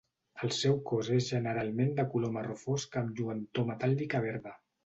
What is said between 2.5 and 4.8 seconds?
fosc amb lluentor metàl·lica verda.